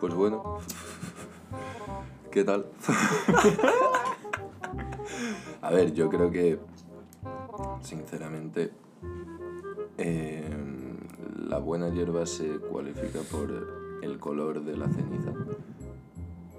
Pues 0.00 0.14
bueno. 0.14 0.58
¿Qué 2.30 2.44
tal? 2.44 2.66
A 5.62 5.70
ver, 5.70 5.92
yo 5.92 6.08
creo 6.08 6.30
que, 6.30 6.58
sinceramente, 7.82 8.72
eh, 9.98 10.48
la 11.36 11.58
buena 11.58 11.88
hierba 11.88 12.24
se 12.26 12.58
cualifica 12.58 13.20
por 13.30 14.00
el 14.02 14.18
color 14.18 14.64
de 14.64 14.76
la 14.76 14.88
ceniza. 14.88 15.32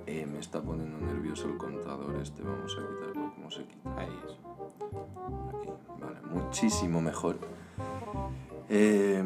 Eh, 0.06 0.26
me 0.26 0.40
está 0.40 0.62
poniendo 0.62 1.00
nervioso 1.00 1.48
el 1.48 1.58
contador 1.58 2.18
este, 2.22 2.44
vamos 2.44 2.78
a 2.78 2.88
quitarlo 2.88 3.34
como 3.34 3.50
se 3.50 3.64
quita. 3.64 3.98
Ahí 3.98 4.20
es. 4.28 4.34
Aquí, 5.56 5.70
vale, 6.00 6.20
muchísimo 6.30 7.02
mejor. 7.02 7.38
Eh, 8.74 9.22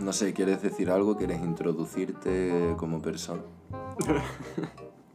no 0.00 0.12
sé, 0.12 0.34
¿quieres 0.34 0.60
decir 0.60 0.90
algo? 0.90 1.16
¿Quieres 1.16 1.40
introducirte 1.40 2.74
como 2.76 3.00
persona? 3.00 3.42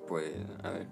Pues, 0.07 0.31
a 0.63 0.69
ver. 0.69 0.87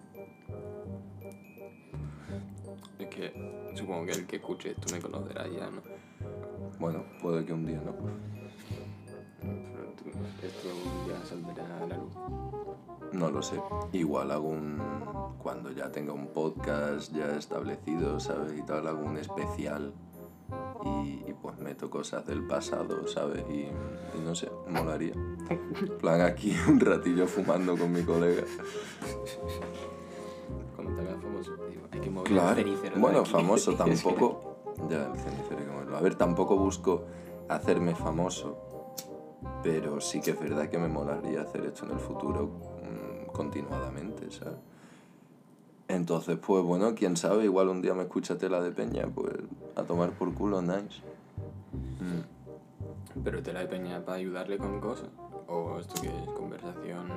Es 3.00 3.08
que 3.08 3.72
supongo 3.74 4.06
que 4.08 4.12
el 4.12 4.28
que 4.28 4.36
escuche 4.36 4.72
esto 4.72 4.94
me 4.94 5.00
conocerá 5.02 5.48
ya, 5.48 5.70
¿no? 5.72 5.82
Bueno, 6.80 7.06
puede 7.22 7.46
que 7.46 7.54
un 7.54 7.66
día 7.66 7.80
no. 7.86 7.94
Pero 9.40 9.90
tú- 9.96 10.10
esto 10.46 10.68
ya 11.08 11.26
saldrá 11.26 11.78
a 11.82 11.88
la 11.88 11.98
luz. 11.98 12.14
No 13.14 13.32
lo 13.32 13.42
sé. 13.42 13.56
Igual 13.94 14.32
hago 14.32 14.50
un. 14.50 14.82
Cuando 15.42 15.72
ya 15.72 15.90
tenga 15.94 16.12
un 16.12 16.28
podcast 16.28 17.14
ya 17.14 17.38
establecido, 17.38 18.20
¿sabes? 18.20 18.54
Y 18.60 18.64
tal, 18.64 18.86
hago 18.86 19.06
un 19.06 19.16
especial. 19.16 19.94
Y, 20.86 21.24
y 21.28 21.36
pues 21.42 21.58
meto 21.60 21.90
cosas 21.90 22.26
del 22.28 22.46
pasado, 22.46 23.08
¿sabes? 23.08 23.44
Y, 23.50 23.62
y 23.64 24.22
no 24.24 24.36
sé, 24.36 24.50
molaría. 24.70 25.14
En 25.14 25.98
plan 26.00 26.22
aquí 26.22 26.56
un 26.70 26.80
ratillo 26.80 27.28
fumando 27.28 27.76
con 27.78 27.92
mi 27.92 28.04
colega. 28.04 28.44
Cuando 30.76 30.94
te 30.96 31.02
hagas 31.10 31.22
famoso, 31.24 31.52
digo, 31.70 31.82
hay 31.92 32.00
que 32.00 32.10
mover 32.10 32.32
Claro. 32.32 32.50
el 32.60 32.66
cenicero 32.66 33.00
Bueno, 33.00 33.20
aquí. 33.22 33.32
famoso 33.32 33.74
tampoco. 33.78 34.56
Ya, 34.90 35.12
el 35.12 35.20
cenicero 35.20 35.58
hay 35.60 35.66
que 35.66 35.72
moverlo. 35.72 35.98
A 35.98 36.02
ver, 36.02 36.16
tampoco 36.16 36.58
busco 36.58 37.06
hacerme 37.50 37.96
famoso. 37.96 38.58
Pero 39.64 40.00
sí 40.02 40.22
que 40.22 40.32
es 40.32 40.40
verdad 40.40 40.70
que 40.70 40.78
me 40.78 40.88
molaría 40.88 41.42
hacer 41.42 41.66
esto 41.66 41.86
en 41.86 41.92
el 41.92 42.00
futuro 42.00 42.48
mm, 42.84 43.32
continuadamente, 43.32 44.30
¿sabes? 44.32 44.58
Entonces, 45.88 46.38
pues 46.38 46.64
bueno, 46.64 46.96
quién 46.96 47.16
sabe, 47.16 47.44
igual 47.44 47.70
un 47.70 47.82
día 47.82 47.94
me 47.94 48.04
escucha 48.04 48.38
tela 48.38 48.62
de 48.62 48.72
peña, 48.72 49.08
pues 49.14 49.34
a 49.76 49.84
tomar 49.84 50.12
por 50.12 50.34
culo, 50.34 50.62
nice. 50.62 51.02
Mm. 52.00 53.22
Pero 53.24 53.42
te 53.42 53.54
la 53.54 53.62
de 53.62 53.68
peña 53.68 54.04
para 54.04 54.18
ayudarle 54.18 54.58
con 54.58 54.80
cosas. 54.82 55.10
O 55.48 55.80
esto 55.80 56.02
que 56.02 56.08
es 56.08 56.30
conversación. 56.36 57.08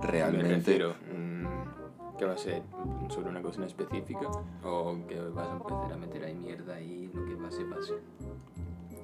Me 0.00 0.06
Realmente, 0.06 0.56
refiero, 0.56 0.94
mm, 1.14 2.16
que 2.18 2.24
va 2.24 2.32
a 2.32 2.38
ser 2.38 2.62
sobre 3.10 3.28
una 3.28 3.42
cosa 3.42 3.58
en 3.58 3.64
específica. 3.64 4.28
O 4.64 4.96
que 5.06 5.20
vas 5.20 5.48
a 5.48 5.52
empezar 5.52 5.92
a 5.92 5.96
meter 5.96 6.24
ahí 6.24 6.34
mierda 6.34 6.80
y 6.80 7.08
lo 7.12 7.24
que 7.24 7.36
pase, 7.36 7.64
pase. 7.66 7.94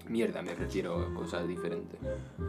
Mierda, 0.08 0.42
me 0.42 0.54
refiero 0.54 0.98
a 0.98 1.14
cosas 1.14 1.46
diferentes. 1.46 2.00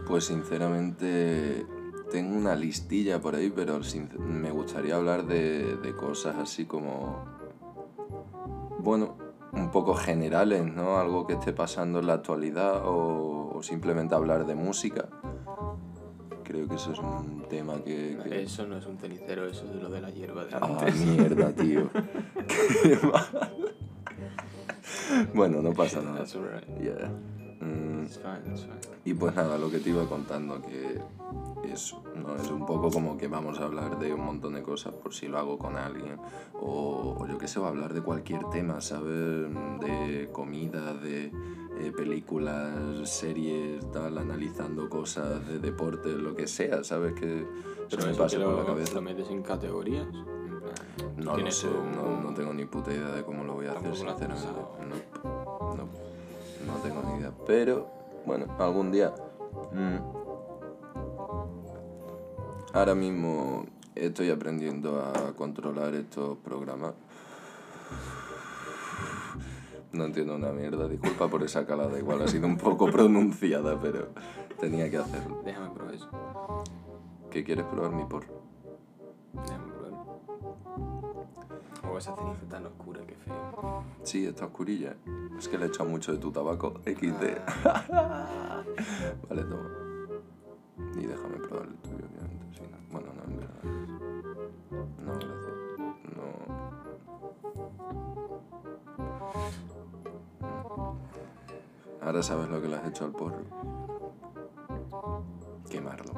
pues 0.07 0.25
sinceramente 0.25 1.65
tengo 2.13 2.37
una 2.37 2.55
listilla 2.55 3.19
por 3.19 3.33
ahí, 3.35 3.51
pero 3.53 3.79
me 4.19 4.51
gustaría 4.51 4.95
hablar 4.95 5.25
de, 5.25 5.77
de 5.77 5.95
cosas 5.95 6.35
así 6.37 6.65
como, 6.65 7.25
bueno, 8.77 9.15
un 9.51 9.71
poco 9.71 9.95
generales, 9.95 10.63
¿no? 10.63 10.97
Algo 10.99 11.25
que 11.25 11.33
esté 11.33 11.53
pasando 11.53 11.99
en 11.99 12.07
la 12.07 12.13
actualidad 12.13 12.85
o, 12.85 13.51
o 13.55 13.63
simplemente 13.63 14.13
hablar 14.13 14.45
de 14.45 14.53
música. 14.53 15.09
Creo 16.43 16.67
que 16.67 16.75
eso 16.75 16.91
es 16.93 16.99
un 16.99 17.45
tema 17.49 17.81
que... 17.83 18.19
que- 18.23 18.43
Eso 18.43 18.67
no 18.67 18.77
es 18.77 18.85
un 18.85 18.97
cenicero, 18.99 19.47
eso 19.47 19.65
es 19.65 19.81
lo 19.81 19.89
de 19.89 20.01
la 20.01 20.11
hierba 20.11 20.45
de 20.45 20.53
Ah, 20.53 20.59
antes. 20.61 20.95
mierda, 21.03 21.51
tío. 21.53 21.89
Qué 22.83 22.99
mal. 23.07 23.51
Bueno, 25.33 25.61
no 25.63 25.73
pasa 25.73 25.99
nada. 26.01 26.17
That's 26.19 26.35
alright. 26.35 26.67
Yeah. 26.79 27.09
Mm, 27.59 28.03
It's 28.05 28.17
fine, 28.19 28.51
it's 28.51 28.61
fine. 28.61 28.79
Y 29.05 29.13
pues 29.15 29.33
nada, 29.35 29.57
lo 29.57 29.71
que 29.71 29.79
te 29.79 29.89
iba 29.89 30.05
contando, 30.05 30.61
que 30.61 30.99
es, 31.63 31.95
no, 32.15 32.35
es 32.35 32.49
un 32.49 32.65
poco 32.65 32.89
como 32.91 33.17
que 33.17 33.27
vamos 33.27 33.59
a 33.59 33.63
hablar 33.65 33.97
de 33.99 34.13
un 34.13 34.25
montón 34.25 34.53
de 34.53 34.61
cosas 34.63 34.93
por 34.95 35.13
si 35.13 35.27
lo 35.27 35.37
hago 35.37 35.57
con 35.57 35.75
alguien, 35.77 36.17
o, 36.59 37.15
o 37.19 37.27
yo 37.27 37.37
qué 37.37 37.47
sé, 37.47 37.59
o 37.59 37.65
hablar 37.65 37.93
de 37.93 38.01
cualquier 38.01 38.43
tema, 38.49 38.81
¿sabes? 38.81 39.47
De 39.79 40.29
comida, 40.31 40.93
de 40.93 41.31
eh, 41.79 41.91
películas, 41.95 43.09
series, 43.09 43.89
tal, 43.91 44.17
analizando 44.17 44.89
cosas 44.89 45.47
de 45.47 45.59
deporte, 45.59 46.09
lo 46.09 46.35
que 46.35 46.47
sea, 46.47 46.83
¿sabes? 46.83 47.13
Que 47.13 47.39
eso 47.41 47.47
Pero 47.89 48.03
me 48.05 48.11
eso 48.11 48.21
pasa 48.23 48.37
por 48.43 48.53
la 48.59 48.65
cabeza. 48.65 48.93
lo 48.95 49.01
metes 49.01 49.29
en 49.29 49.41
categorías. 49.43 50.07
No 51.17 51.37
lo 51.37 51.51
sé, 51.51 51.67
un- 51.67 51.91
no, 51.95 52.21
no 52.21 52.33
tengo 52.33 52.53
ni 52.53 52.65
puta 52.65 52.91
idea 52.93 53.09
de 53.09 53.23
cómo 53.23 53.43
lo 53.43 53.53
voy 53.53 53.67
a 53.67 53.71
hacer, 53.73 53.95
sinceramente. 53.95 54.47
No, 54.79 55.75
no, 55.75 55.83
no 56.65 56.79
tengo 56.81 57.01
ni 57.03 57.19
idea. 57.19 57.31
Pero, 57.45 57.87
bueno, 58.25 58.45
algún 58.59 58.91
día. 58.91 59.13
mm, 59.71 60.22
ahora 62.73 62.95
mismo 62.95 63.65
estoy 63.95 64.31
aprendiendo 64.31 64.99
a 64.99 65.33
controlar 65.35 65.93
estos 65.93 66.37
programas. 66.39 66.93
No 69.91 70.05
entiendo 70.05 70.35
una 70.35 70.51
mierda, 70.51 70.87
disculpa 70.87 71.27
por 71.27 71.43
esa 71.43 71.67
calada, 71.67 71.99
igual 71.99 72.23
ha 72.23 72.27
sido 72.27 72.47
un 72.47 72.57
poco 72.57 72.87
pronunciada, 72.91 73.79
pero 73.79 74.09
tenía 74.59 74.89
que 74.89 74.97
hacerlo. 74.97 75.41
Déjame 75.45 75.69
probar 75.69 75.93
eso. 75.93 76.09
¿Qué 77.29 77.43
quieres 77.43 77.65
probar 77.65 77.91
mi 77.91 78.03
por? 78.05 78.25
Déjame 79.33 79.71
probarlo. 79.71 80.21
O 81.91 81.97
esa 81.97 82.15
ceniza 82.15 82.41
tan 82.49 82.65
oscura, 82.65 83.05
que 83.05 83.13
feo. 83.15 83.83
Sí, 84.01 84.25
está 84.25 84.45
oscurilla. 84.45 84.95
Es 85.37 85.47
que 85.47 85.59
le 85.59 85.65
he 85.65 85.67
echado 85.67 85.87
mucho 85.87 86.11
de 86.11 86.17
tu 86.17 86.31
tabaco 86.31 86.81
XD. 86.85 87.37
vale, 89.29 89.43
toma. 89.43 89.69
Y 90.95 91.05
déjame 91.05 91.37
probar 91.37 91.67
el 91.67 91.77
no- 92.61 92.77
Bueno, 92.91 93.07
no, 93.15 93.23
en 93.23 93.37
verdad. 93.37 93.63
No, 95.03 95.13
gracias. 95.13 95.53
No. 96.15 96.23
Ahora 102.01 102.21
sabes 102.21 102.49
lo 102.49 102.61
que 102.61 102.67
le 102.67 102.75
has 102.75 102.87
hecho 102.87 103.05
al 103.05 103.11
porro. 103.11 103.37
Quemarlo. 105.69 106.13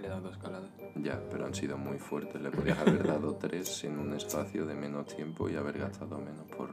Le 0.00 0.06
he 0.06 0.10
dado 0.10 0.22
dos 0.22 0.38
caladas. 0.38 0.70
Ya, 0.96 1.20
pero 1.30 1.46
han 1.46 1.54
sido 1.54 1.78
muy 1.78 1.98
fuertes. 1.98 2.40
Le 2.40 2.50
podrías 2.50 2.78
haber 2.78 3.06
dado 3.06 3.34
tres 3.40 3.84
en 3.84 3.98
un 3.98 4.12
espacio 4.14 4.66
de 4.66 4.74
menos 4.74 5.06
tiempo 5.06 5.48
y 5.48 5.56
haber 5.56 5.78
gastado 5.78 6.18
menos 6.18 6.46
por... 6.56 6.70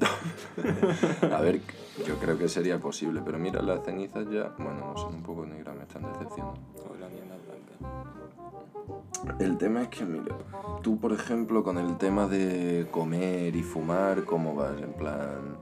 A 1.36 1.40
ver, 1.40 1.60
yo 2.06 2.16
creo 2.18 2.38
que 2.38 2.48
sería 2.48 2.78
posible, 2.78 3.20
pero 3.24 3.38
mira, 3.38 3.60
las 3.62 3.84
cenizas 3.84 4.24
ya, 4.30 4.54
bueno, 4.58 4.92
no 4.92 4.96
son 4.96 5.14
un 5.16 5.22
poco 5.22 5.44
negras, 5.46 5.76
me 5.76 5.82
están 5.82 6.02
decepcionando. 6.12 6.60
O 6.90 6.94
la 6.98 7.06
es 7.06 7.12
blanca. 7.46 9.34
El 9.44 9.58
tema 9.58 9.82
es 9.82 9.88
que, 9.88 10.04
mira, 10.04 10.34
tú, 10.82 10.98
por 10.98 11.12
ejemplo, 11.12 11.62
con 11.64 11.78
el 11.78 11.96
tema 11.98 12.26
de 12.26 12.86
comer 12.90 13.54
y 13.56 13.62
fumar, 13.62 14.24
¿cómo 14.24 14.54
vas? 14.54 14.80
En 14.80 14.92
plan, 14.92 15.56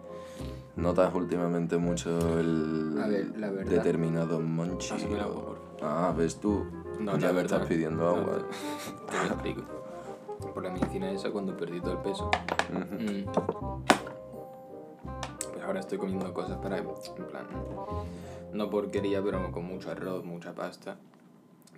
¿notas 0.77 1.15
últimamente 1.15 1.77
mucho 1.79 2.39
el 2.39 2.99
A 3.03 3.07
ver, 3.09 3.33
la 3.39 3.51
verdad- 3.51 3.71
determinado 3.71 4.41
monchi? 4.41 4.95
O- 4.95 5.57
Ah, 5.83 6.13
¿ves 6.17 6.37
tú? 6.41 6.65
No, 7.01 7.13
ya 7.19 7.27
la 7.29 7.33
me 7.35 7.43
verdad. 7.43 7.59
estás 7.59 7.67
pidiendo 7.69 8.03
No, 8.03 8.09
agua. 8.17 8.39
te, 8.39 9.13
te 9.13 9.19
lo 9.19 9.35
explico. 9.35 9.63
Por 10.55 10.63
la 10.65 10.71
medicina 10.71 11.11
esa, 11.11 11.31
cuando 11.31 11.55
perdí 11.57 11.81
todo 11.81 11.93
el 11.93 11.99
peso. 11.99 12.31
Ujú. 12.71 12.95
mm, 12.95 13.25
Pues 13.33 14.06
ahora 15.67 15.81
estoy 15.81 15.99
comiendo 15.99 16.33
cosas 16.33 16.59
para, 16.59 16.79
en 16.79 16.85
plan, 16.87 17.47
no 18.53 18.71
porquería, 18.71 19.23
pero 19.23 19.51
con 19.53 19.65
mucho 19.65 19.91
arroz, 19.91 20.25
mucha 20.25 20.55
pasta, 20.55 20.97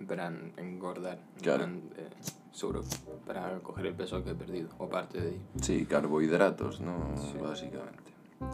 para 0.07 0.27
engordar, 0.57 1.17
en 1.37 1.41
Claro. 1.41 1.57
plan, 1.59 1.81
eh, 1.97 2.09
seguro, 2.51 2.83
para 3.25 3.59
coger 3.59 3.87
el 3.87 3.95
peso 3.95 4.23
que 4.23 4.31
he 4.31 4.35
perdido, 4.35 4.69
o 4.77 4.87
parte 4.87 5.19
de 5.19 5.29
ahí. 5.29 5.41
Sí, 5.61 5.85
carbohidratos, 5.85 6.79
¿no? 6.79 7.15
Sí. 7.17 7.37
Básicamente. 7.41 8.08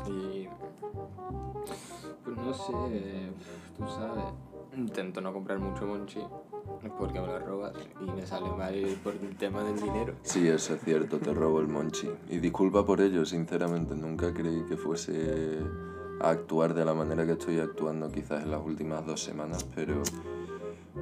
Y. 0.08 0.48
Pues 2.24 2.38
no 2.38 2.54
sé, 2.54 3.32
tú 3.78 3.88
sabes. 3.88 4.26
Intento 4.76 5.22
no 5.22 5.32
comprar 5.32 5.60
mucho 5.60 5.86
monchi 5.86 6.20
porque 6.98 7.20
me 7.20 7.28
lo 7.28 7.40
robas 7.40 7.74
y 8.02 8.12
me 8.12 8.26
sale 8.26 8.50
mal 8.50 8.76
por 9.04 9.14
el 9.14 9.36
tema 9.38 9.64
del 9.64 9.80
dinero. 9.80 10.14
Sí, 10.24 10.48
eso 10.48 10.76
es 10.76 10.82
cierto, 10.84 11.20
te 11.20 11.34
robo 11.34 11.60
el 11.60 11.68
monchi. 11.68 12.10
Y 12.30 12.38
disculpa 12.40 12.86
por 12.86 13.02
ello, 13.02 13.26
sinceramente, 13.26 13.96
nunca 13.96 14.34
creí 14.34 14.64
que 14.64 14.78
fuese 14.78 15.60
a 16.22 16.30
actuar 16.30 16.74
de 16.74 16.86
la 16.86 16.94
manera 16.94 17.26
que 17.26 17.34
estoy 17.34 17.60
actuando 17.60 18.12
quizás 18.12 18.44
en 18.44 18.52
las 18.52 18.64
últimas 18.64 19.06
dos 19.06 19.22
semanas, 19.22 19.66
pero 19.76 20.02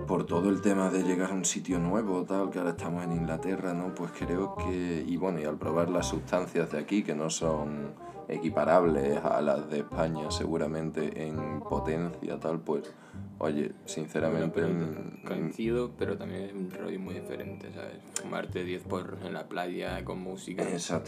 por 0.07 0.25
todo 0.25 0.49
el 0.49 0.61
tema 0.61 0.89
de 0.89 1.03
llegar 1.03 1.31
a 1.31 1.33
un 1.33 1.45
sitio 1.45 1.79
nuevo, 1.79 2.23
tal, 2.23 2.49
que 2.49 2.59
ahora 2.59 2.71
estamos 2.71 3.03
en 3.03 3.13
Inglaterra, 3.13 3.73
¿no? 3.73 3.93
Pues 3.93 4.11
creo 4.17 4.55
que, 4.55 5.03
y 5.07 5.17
bueno, 5.17 5.39
y 5.39 5.45
al 5.45 5.57
probar 5.57 5.89
las 5.89 6.07
sustancias 6.07 6.71
de 6.71 6.79
aquí, 6.79 7.03
que 7.03 7.15
no 7.15 7.29
son 7.29 7.93
equiparables 8.27 9.17
a 9.23 9.41
las 9.41 9.69
de 9.69 9.79
España 9.79 10.31
seguramente 10.31 11.27
en 11.27 11.59
potencia 11.61 12.39
tal, 12.39 12.59
pues 12.59 12.93
oye, 13.39 13.71
sinceramente... 13.85 14.61
Bueno, 14.61 14.85
mm, 14.85 15.21
pero 15.23 15.35
coincido, 15.35 15.91
pero 15.97 16.17
también 16.17 16.43
es 16.43 16.53
un 16.53 16.71
rollo 16.71 16.99
muy 16.99 17.15
diferente, 17.15 17.71
¿sabes? 17.73 17.97
Fumarte 18.21 18.63
10 18.63 18.83
porros 18.83 19.19
en 19.23 19.33
la 19.33 19.47
playa 19.47 20.03
con 20.05 20.19
música 20.19 20.65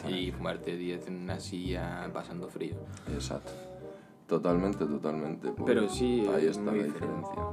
y 0.09 0.31
fumarte 0.31 0.75
10 0.75 1.07
en 1.07 1.15
una 1.23 1.39
silla 1.39 2.09
pasando 2.13 2.47
frío. 2.49 2.75
Exacto. 3.13 3.51
Totalmente, 4.27 4.85
totalmente. 4.85 5.51
pues, 5.51 5.65
Pero 5.65 5.87
sí, 5.87 6.27
Ahí 6.33 6.45
es 6.45 6.57
está 6.57 6.71
la 6.71 6.83
diferencia. 6.83 7.43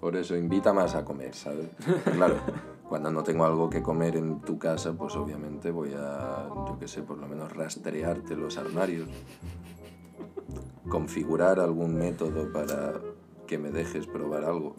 Por 0.00 0.16
eso 0.16 0.36
invita 0.36 0.72
más 0.72 0.94
a 0.94 1.04
comer, 1.04 1.34
¿sabes? 1.34 1.68
Claro, 2.14 2.36
cuando 2.90 3.12
no 3.12 3.22
tengo 3.22 3.44
algo 3.44 3.70
que 3.70 3.84
comer 3.84 4.16
en 4.16 4.40
tu 4.40 4.58
casa, 4.58 4.92
pues 4.94 5.14
obviamente 5.14 5.70
voy 5.70 5.94
a, 5.96 6.48
yo 6.66 6.76
qué 6.80 6.88
sé, 6.88 7.02
por 7.02 7.18
lo 7.18 7.28
menos 7.28 7.52
rastrearte 7.52 8.34
los 8.34 8.58
armarios. 8.58 9.08
Configurar 10.88 11.60
algún 11.60 11.94
método 11.94 12.52
para 12.52 12.94
que 13.46 13.58
me 13.58 13.70
dejes 13.70 14.08
probar 14.08 14.44
algo. 14.44 14.74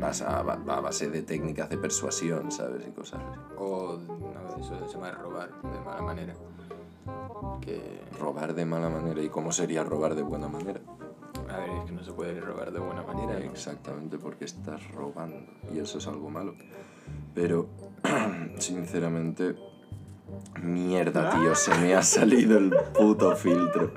Vas 0.00 0.22
a, 0.22 0.38
a 0.38 0.80
base 0.80 1.10
de 1.10 1.22
técnicas 1.22 1.68
de 1.68 1.78
persuasión, 1.78 2.52
¿sabes? 2.52 2.86
Y 2.86 2.92
cosas 2.92 3.22
así. 3.28 3.40
O 3.58 3.98
no, 3.98 4.60
eso 4.60 4.86
se 4.86 4.94
llama 4.94 5.10
robar 5.10 5.50
de 5.62 5.80
mala 5.80 6.02
manera. 6.02 6.34
Que, 7.60 8.02
Robar 8.20 8.54
de 8.54 8.64
mala 8.66 8.88
manera. 8.88 9.20
¿Y 9.20 9.30
cómo 9.30 9.50
sería 9.50 9.82
robar 9.82 10.14
de 10.14 10.22
buena 10.22 10.46
manera? 10.46 10.80
A 11.52 11.58
ver, 11.58 11.70
es 11.70 11.84
que 11.84 11.92
no 11.92 12.02
se 12.02 12.12
puede 12.12 12.40
robar 12.40 12.72
de 12.72 12.80
buena 12.80 13.02
manera. 13.02 13.38
¿no? 13.38 13.50
Exactamente, 13.50 14.18
porque 14.18 14.44
estás 14.44 14.90
robando 14.92 15.36
y 15.72 15.78
eso 15.78 15.98
es 15.98 16.06
algo 16.06 16.30
malo. 16.30 16.54
Pero, 17.34 17.68
sinceramente, 18.58 19.56
mierda, 20.62 21.30
tío, 21.30 21.54
se 21.54 21.74
me 21.76 21.94
ha 21.94 22.02
salido 22.02 22.58
el 22.58 22.70
puto 22.96 23.34
filtro. 23.36 23.92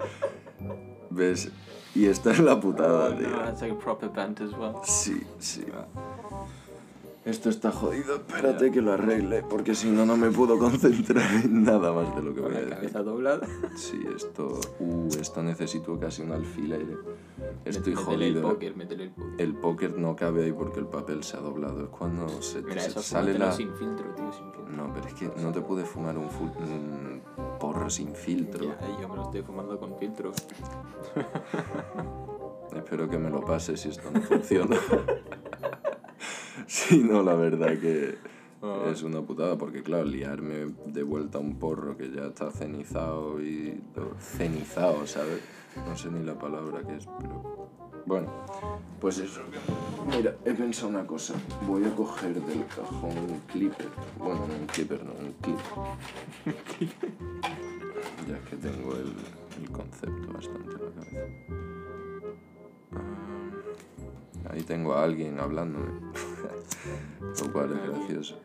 ¿Ves? 1.10 1.52
Y 1.94 2.08
esta 2.08 2.32
es 2.32 2.40
la 2.40 2.60
putada, 2.60 3.16
tío. 3.16 3.30
that's 3.30 3.62
like 3.62 3.74
a 3.74 3.80
proper 3.80 4.10
band 4.10 4.42
as 4.42 4.52
well. 4.52 4.76
Sí, 4.84 5.26
sí. 5.40 5.66
Esto 7.26 7.50
está 7.50 7.72
jodido, 7.72 8.18
espérate 8.18 8.70
que 8.70 8.82
lo 8.82 8.94
arregle, 8.94 9.42
porque 9.50 9.74
si 9.74 9.90
no, 9.90 10.06
no 10.06 10.16
me 10.16 10.30
puedo 10.30 10.60
concentrar 10.60 11.26
en 11.44 11.64
nada 11.64 11.92
más 11.92 12.16
de 12.16 12.22
lo 12.22 12.36
que 12.36 12.42
voy 12.42 12.52
a 12.54 12.58
decir. 12.60 12.70
cabeza 12.76 13.02
doblada. 13.02 13.48
Sí, 13.76 14.00
esto... 14.16 14.60
Uh, 14.80 15.08
esto 15.20 15.42
necesito 15.42 16.00
casi 16.00 16.22
un 16.22 16.34
alfiler. 16.34 16.82
eh. 16.82 16.98
Estoy 17.66 17.96
métele 17.96 18.28
el 18.28 18.34
jodido. 18.36 18.50
póker, 18.54 18.78
métele 18.78 19.04
el 19.06 19.10
póker. 19.12 19.34
El 19.42 19.56
póker 19.56 19.98
no 19.98 20.16
cabe 20.16 20.44
ahí 20.46 20.52
porque 20.54 20.80
el 20.80 20.86
papel 20.86 21.24
se 21.24 21.36
ha 21.38 21.40
doblado. 21.40 21.86
Es 21.86 21.90
cuando 21.90 22.30
se, 22.44 22.62
Mira, 22.62 22.80
se 22.82 22.90
eso 22.90 23.02
sale 23.02 23.36
la... 23.40 23.52
sin 23.52 23.74
filtro, 23.74 24.06
tío, 24.14 24.32
sin 24.32 24.52
filtro. 24.54 24.70
No, 24.76 24.94
pero 24.94 25.08
es 25.08 25.14
que 25.16 25.32
no 25.42 25.52
te 25.52 25.62
puedes 25.62 25.90
fumar 25.90 26.16
un, 26.20 26.30
fu- 26.30 26.44
un 26.44 27.22
porro 27.60 27.90
sin 27.90 28.14
filtro. 28.14 28.66
Ya, 28.66 28.78
yo 29.02 29.10
me 29.10 29.16
lo 29.16 29.24
estoy 29.24 29.42
fumando 29.42 29.80
con 29.80 29.98
filtro. 29.98 30.32
Espero 32.76 33.10
que 33.10 33.18
me 33.18 33.30
lo 33.32 33.42
pases 33.44 33.80
si 33.82 33.90
esto 33.90 34.12
no 34.14 34.22
funciona. 34.22 34.78
si 36.68 37.00
no, 37.00 37.24
la 37.24 37.36
verdad 37.36 37.78
que 37.80 38.18
Ah. 38.66 38.90
es 38.92 39.04
una 39.04 39.22
putada 39.22 39.58
porque, 39.58 39.84
claro, 39.84 40.06
liarme 40.06 40.74
de 40.88 41.04
vuelta 41.04 41.38
a 41.38 41.42
un 41.42 41.60
porro 41.60 41.96
que 41.98 42.10
ya 42.10 42.26
está 42.28 42.50
cenizado 42.50 43.40
y... 43.40 43.80
Cenizado, 44.20 45.06
¿sabes? 45.06 45.42
No 45.76 45.96
sé 45.96 46.10
ni 46.10 46.26
la 46.26 46.34
palabra 46.34 46.82
que 46.82 46.96
es, 46.96 47.08
pero... 47.20 47.70
Bueno, 48.08 48.28
pues 49.00 49.18
eso. 49.20 49.42
Mira, 50.08 50.36
he 50.46 50.54
pensado 50.54 50.90
una 50.90 51.06
cosa. 51.06 51.34
Voy 51.68 51.84
a 51.86 51.96
coger 51.96 52.40
del 52.42 52.66
cajón 52.68 53.18
un 53.18 53.40
clipper. 53.52 53.88
Bueno, 54.18 54.48
no 54.48 54.54
un 54.56 54.68
clipper, 54.68 55.04
no, 55.04 55.12
un 55.12 55.34
clip. 55.42 55.60
ya 58.28 58.40
que 58.50 58.56
tengo 58.58 58.94
el, 58.94 59.14
el 59.62 59.72
concepto 59.72 60.34
bastante 60.34 60.72
en 60.72 60.72
la 60.72 60.80
cabeza. 60.80 61.20
Ah, 62.94 64.54
Ahí 64.54 64.62
tengo 64.62 64.94
a 64.94 65.04
alguien 65.04 65.40
hablándome. 65.40 65.90
Lo 67.20 67.52
cual 67.52 67.72
es 67.74 67.90
gracioso. 67.90 68.40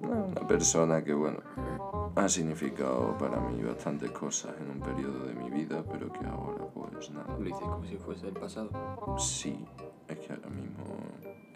Una 0.00 0.46
persona 0.46 1.04
que, 1.04 1.12
bueno, 1.12 1.38
ha 2.16 2.28
significado 2.28 3.16
para 3.18 3.40
mí 3.40 3.62
bastantes 3.62 4.10
cosas 4.10 4.54
en 4.60 4.70
un 4.70 4.80
periodo 4.80 5.26
de 5.26 5.34
mi 5.34 5.50
vida, 5.50 5.84
pero 5.90 6.12
que 6.12 6.26
ahora, 6.26 6.64
pues 6.74 7.10
nada. 7.10 7.36
Lo 7.38 7.48
hice 7.48 7.60
como 7.60 7.84
si 7.84 7.96
fuese 7.96 8.28
el 8.28 8.34
pasado. 8.34 8.70
Sí, 9.18 9.64
es 10.08 10.18
que 10.18 10.32
ahora 10.32 10.48
mismo 10.48 10.84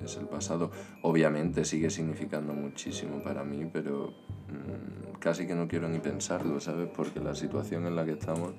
es 0.03 0.17
el 0.17 0.27
pasado. 0.27 0.71
Obviamente 1.03 1.65
sigue 1.65 1.91
significando 1.91 2.53
muchísimo 2.53 3.23
para 3.23 3.45
mí, 3.45 3.69
pero 3.73 4.13
mm, 4.49 5.19
casi 5.19 5.47
que 5.47 5.55
no 5.55 5.67
quiero 5.67 5.89
ni 5.89 5.99
pensarlo, 5.99 6.61
¿sabes? 6.61 6.89
Porque 6.95 7.21
la 7.21 7.35
situación 7.35 7.87
en 7.87 7.97
la 7.97 8.05
que 8.05 8.13
estamos 8.13 8.53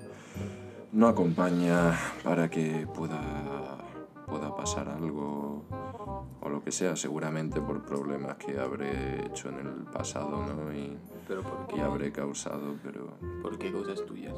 no 0.92 1.08
acompaña 1.08 1.98
para 2.24 2.50
que 2.50 2.88
pueda, 2.94 3.78
pueda 4.26 4.56
pasar 4.56 4.90
algo 4.90 5.64
que 6.66 6.72
sea, 6.72 6.96
seguramente 6.96 7.62
por 7.62 7.84
problemas 7.86 8.38
que 8.38 8.60
habré 8.60 9.24
hecho 9.28 9.50
en 9.50 9.60
el 9.60 9.84
pasado, 9.94 10.44
¿no? 10.44 10.74
Y, 10.74 10.98
Pero 11.28 11.44
¿por 11.44 11.68
qué? 11.68 11.78
y 11.78 11.80
habré 11.80 12.12
causado, 12.12 12.74
pero... 12.84 13.14
¿Por 13.44 13.60
qué 13.60 13.72
cosas 13.72 14.04
tuyas? 14.06 14.34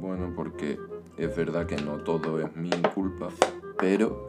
Bueno, 0.00 0.32
porque 0.34 0.78
es 1.16 1.36
verdad 1.36 1.66
que 1.66 1.76
no 1.76 1.98
todo 1.98 2.40
es 2.40 2.54
mi 2.56 2.70
culpa, 2.92 3.28
pero 3.78 4.28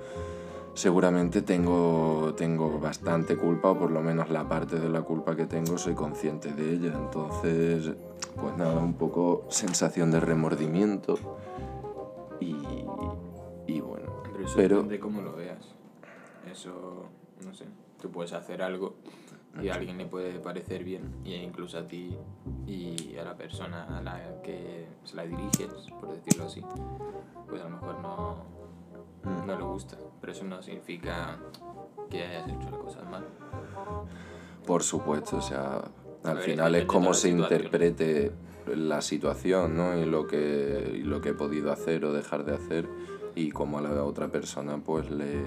seguramente 0.75 1.41
tengo, 1.41 2.33
tengo 2.37 2.79
bastante 2.79 3.35
culpa, 3.37 3.71
o 3.71 3.79
por 3.79 3.89
lo 3.89 4.01
menos 4.01 4.29
la 4.29 4.47
parte 4.47 4.79
de 4.79 4.87
la 4.89 5.01
culpa 5.01 5.35
que 5.35 5.47
tengo 5.47 5.79
soy 5.79 5.95
consciente 5.95 6.53
de 6.53 6.73
ella. 6.73 6.93
Entonces, 6.95 7.91
pues 8.39 8.55
nada, 8.55 8.79
un 8.81 8.93
poco 8.93 9.45
sensación 9.49 10.11
de 10.11 10.19
remordimiento 10.19 11.17
y, 12.39 12.55
y 13.65 13.79
bueno. 13.81 14.21
Pero 14.31 14.45
eso 14.45 14.53
Pero- 14.55 14.75
depende 14.75 14.93
de 14.95 14.99
cómo 14.99 15.21
lo 15.21 15.35
veas. 15.35 15.73
Eso, 16.55 17.03
no 17.45 17.53
sé, 17.53 17.65
tú 18.01 18.09
puedes 18.09 18.31
hacer 18.31 18.61
algo 18.61 18.95
y 19.61 19.67
a 19.67 19.73
alguien 19.75 19.97
le 19.97 20.05
puede 20.05 20.39
parecer 20.39 20.85
bien, 20.85 21.15
y 21.25 21.33
incluso 21.35 21.77
a 21.77 21.85
ti 21.85 22.15
y 22.65 23.17
a 23.17 23.25
la 23.25 23.35
persona 23.35 23.97
a 23.97 24.01
la 24.01 24.41
que 24.41 24.87
se 25.03 25.15
la 25.17 25.23
diriges, 25.25 25.67
por 25.99 26.13
decirlo 26.13 26.45
así, 26.45 26.61
pues 27.49 27.61
a 27.61 27.65
lo 27.65 27.71
mejor 27.71 27.99
no, 27.99 28.55
Mm. 29.23 29.47
no 29.47 29.57
le 29.57 29.63
gusta, 29.63 29.97
pero 30.21 30.31
eso 30.33 30.43
no 30.45 30.61
significa 30.61 31.37
que 32.11 32.23
hayas 32.23 32.47
hecho 32.47 32.69
las 32.69 32.79
cosas 32.79 33.09
mal. 33.09 33.25
Por 34.67 34.83
supuesto, 34.83 35.37
o 35.37 35.41
sea, 35.41 35.81
al 36.23 36.35
ver, 36.35 36.43
final 36.43 36.75
es 36.75 36.85
la 36.87 37.13
se 37.13 37.29
situación. 37.31 37.39
interprete 37.41 38.31
la 38.75 39.01
situación, 39.01 39.75
¿no? 39.77 39.97
Y 39.97 40.05
lo 40.05 40.27
que, 40.27 40.91
y 40.95 41.03
lo 41.03 41.21
que 41.21 41.29
he 41.29 41.33
podido 41.33 41.71
hacer 41.71 42.05
o 42.05 42.13
dejar 42.13 42.45
de 42.45 42.53
hacer 42.55 42.87
y 43.35 43.49
cómo 43.51 43.79
a 43.79 43.81
la 43.81 44.03
otra 44.03 44.27
persona 44.29 44.77
pues 44.77 45.09
le 45.11 45.41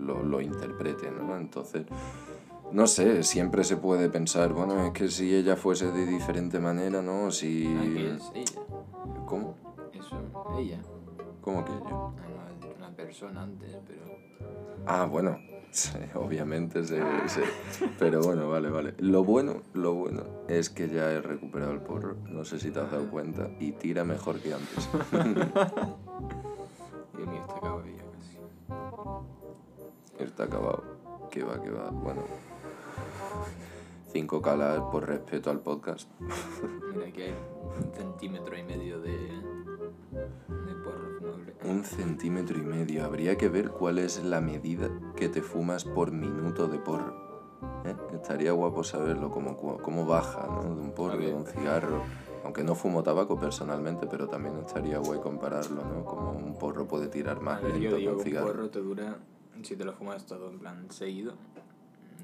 lo, 0.00 0.22
lo 0.22 0.40
interprete, 0.40 1.10
¿no? 1.10 1.36
Entonces, 1.36 1.84
no 2.72 2.86
sé, 2.86 3.22
siempre 3.22 3.64
se 3.64 3.76
puede 3.76 4.08
pensar, 4.10 4.52
bueno, 4.52 4.84
es 4.86 4.92
que 4.92 5.08
si 5.08 5.34
ella 5.34 5.56
fuese 5.56 5.90
de 5.90 6.06
diferente 6.06 6.58
manera, 6.60 7.00
¿no? 7.02 7.30
Si... 7.30 7.66
Ah, 7.76 8.16
es 8.16 8.32
ella, 8.34 8.60
¿Cómo? 9.26 9.54
eso, 9.92 10.16
ella. 10.58 10.80
¿Cómo 11.40 11.64
que 11.64 11.72
yo? 11.72 12.12
Ah, 12.18 12.50
una 12.78 12.90
persona 12.90 13.42
antes, 13.42 13.76
pero... 13.86 14.18
Ah, 14.86 15.06
bueno, 15.06 15.38
sí, 15.70 15.90
obviamente 16.14 16.84
se, 16.84 16.98
se- 17.28 17.88
Pero 17.98 18.20
bueno, 18.22 18.48
vale, 18.48 18.68
vale. 18.70 18.94
Lo 18.98 19.24
bueno, 19.24 19.62
lo 19.74 19.94
bueno 19.94 20.22
es 20.48 20.68
que 20.70 20.88
ya 20.88 21.10
he 21.10 21.20
recuperado 21.20 21.72
el 21.72 21.80
porro. 21.80 22.16
No 22.30 22.44
sé 22.44 22.58
si 22.58 22.70
te 22.70 22.80
has 22.80 22.90
dado 22.90 23.08
cuenta. 23.10 23.48
Y 23.60 23.72
tira 23.72 24.04
mejor 24.04 24.40
que 24.40 24.52
antes. 24.54 24.88
Está 30.38 30.56
acabado. 30.56 30.84
Que 31.32 31.42
va, 31.42 31.60
que 31.60 31.68
va. 31.68 31.90
Bueno. 31.90 32.22
Cinco 34.12 34.40
calas 34.40 34.80
por 34.92 35.04
respeto 35.04 35.50
al 35.50 35.58
podcast. 35.58 36.08
Mira 36.94 37.10
que 37.10 37.24
hay 37.24 37.34
un 37.76 37.92
centímetro 37.92 38.56
y 38.56 38.62
medio 38.62 39.00
de, 39.00 39.10
de 39.10 40.74
porro 40.84 41.18
fumable. 41.18 41.56
Un 41.64 41.82
centímetro 41.82 42.56
y 42.56 42.62
medio. 42.62 43.04
Habría 43.04 43.36
que 43.36 43.48
ver 43.48 43.70
cuál 43.70 43.98
es 43.98 44.22
la 44.22 44.40
medida 44.40 44.88
que 45.16 45.28
te 45.28 45.42
fumas 45.42 45.84
por 45.84 46.12
minuto 46.12 46.68
de 46.68 46.78
porro. 46.78 47.16
¿Eh? 47.84 47.96
Estaría 48.14 48.52
guapo 48.52 48.84
saberlo, 48.84 49.32
cómo, 49.32 49.56
cómo 49.56 50.06
baja, 50.06 50.46
¿no? 50.46 50.62
De 50.62 50.80
un 50.80 50.92
porro, 50.92 51.18
de 51.18 51.34
un 51.34 51.46
cigarro. 51.46 52.02
Aunque 52.44 52.62
no 52.62 52.76
fumo 52.76 53.02
tabaco 53.02 53.36
personalmente, 53.40 54.06
pero 54.06 54.28
también 54.28 54.56
estaría 54.64 54.98
guay 54.98 55.18
compararlo, 55.18 55.82
¿no? 55.84 56.04
Como 56.04 56.30
un 56.30 56.56
porro 56.56 56.86
puede 56.86 57.08
tirar 57.08 57.40
más 57.40 57.60
ver, 57.60 57.80
yo 57.80 57.90
lento 57.90 57.96
que 57.96 58.00
digo 58.02 58.12
un 58.12 58.16
que 58.18 58.20
un 58.20 58.24
cigarro. 58.24 58.46
porro 58.46 58.70
te 58.70 58.78
dura, 58.78 59.18
si 59.62 59.76
te 59.76 59.84
lo 59.84 59.92
fumas 59.92 60.26
todo 60.26 60.50
en 60.50 60.58
plan 60.58 60.86
seguido, 60.90 61.34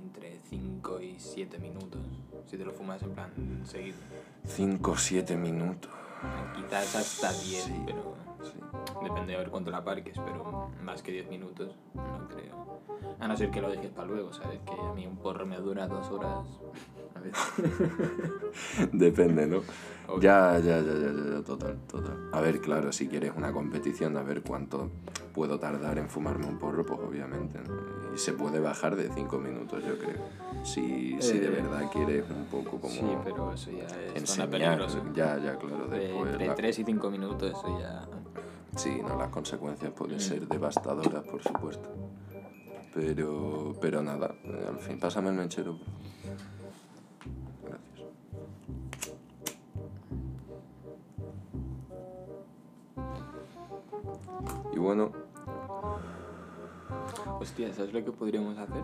entre 0.02 0.38
5 0.50 1.00
y 1.00 1.14
7 1.18 1.58
minutos. 1.58 2.00
Si 2.46 2.56
te 2.56 2.64
lo 2.64 2.72
fumas 2.72 3.02
en 3.02 3.10
plan 3.14 3.30
seguido. 3.64 3.96
5 4.46 4.90
o 4.90 4.96
7 4.96 5.36
minutos. 5.36 5.90
Quizás 6.56 6.94
hasta 6.96 7.32
10, 7.32 7.64
Sí. 7.64 7.72
pero 7.86 8.14
Sí. 8.44 8.60
depende 9.02 9.32
de 9.32 9.38
ver 9.38 9.50
cuánto 9.50 9.70
la 9.70 9.82
parques, 9.84 10.18
pero 10.24 10.70
más 10.82 11.02
que 11.02 11.12
10 11.12 11.28
minutos 11.28 11.74
no 11.94 12.28
creo. 12.28 12.54
A 13.20 13.28
no 13.28 13.36
ser 13.36 13.50
que 13.50 13.60
lo 13.60 13.70
dejes 13.70 13.90
para 13.90 14.06
luego, 14.08 14.32
¿sabes? 14.32 14.60
Que 14.66 14.72
a 14.72 14.92
mí 14.92 15.06
un 15.06 15.16
porro 15.16 15.46
me 15.46 15.56
dura 15.58 15.86
dos 15.88 16.10
horas. 16.10 16.38
A 17.14 17.20
vez. 17.20 17.32
Depende, 18.92 19.46
¿no? 19.46 19.58
Ok. 20.08 20.20
Ya, 20.20 20.58
ya, 20.58 20.80
ya, 20.80 20.92
ya, 20.92 21.12
ya, 21.36 21.42
total, 21.44 21.78
total. 21.88 22.28
A 22.32 22.40
ver, 22.40 22.60
claro, 22.60 22.92
si 22.92 23.08
quieres 23.08 23.32
una 23.36 23.52
competición, 23.52 24.16
a 24.16 24.22
ver 24.22 24.42
cuánto 24.42 24.90
puedo 25.32 25.58
tardar 25.58 25.98
en 25.98 26.08
fumarme 26.08 26.46
un 26.46 26.58
porro, 26.58 26.84
pues 26.84 27.00
obviamente. 27.00 27.58
¿no? 27.66 28.14
Y 28.14 28.18
se 28.18 28.32
puede 28.32 28.60
bajar 28.60 28.96
de 28.96 29.10
5 29.10 29.38
minutos, 29.38 29.82
yo 29.84 29.98
creo. 29.98 30.18
Si, 30.64 31.20
si 31.20 31.38
de 31.38 31.46
Eh, 31.46 31.50
verdad 31.50 31.90
quieres 31.92 32.24
un 32.30 32.44
poco 32.46 32.78
como 32.80 32.92
Sí, 32.92 33.16
pero 33.24 33.52
eso 33.52 33.70
ya 33.70 33.84
es 33.86 34.16
enseñar. 34.16 34.78
Ya, 35.14 35.36
ya, 35.38 35.56
claro, 35.56 35.86
De- 35.88 35.98
después. 35.98 36.32
entre 36.32 36.46
la- 36.46 36.54
3 36.54 36.78
y 36.78 36.84
5 36.84 37.10
minutos 37.10 37.50
eso 37.50 37.78
ya... 37.80 38.06
Sí, 38.76 39.00
no, 39.06 39.16
las 39.16 39.28
consecuencias 39.28 39.92
pueden 39.92 40.16
Mm. 40.16 40.20
ser 40.20 40.48
devastadoras, 40.48 41.22
por 41.24 41.42
supuesto. 41.42 41.88
Pero, 42.92 43.74
pero 43.80 44.02
nada, 44.02 44.34
eh, 44.44 44.66
al 44.68 44.78
fin, 44.78 44.98
pásame 45.00 45.30
el 45.30 45.36
mechero. 45.36 45.78
Gracias. 47.64 48.08
Y 54.72 54.78
bueno, 54.78 55.12
Hostia, 57.40 57.72
¿sabes 57.74 57.92
lo 57.92 58.04
que 58.04 58.10
podríamos 58.12 58.56
hacer? 58.58 58.82